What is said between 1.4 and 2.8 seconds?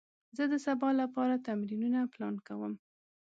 تمرینونه پلان کوم.